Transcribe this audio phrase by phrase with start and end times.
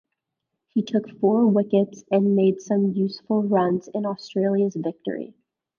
[0.73, 5.35] He took four wickets and made some useful runs in Australia's victory.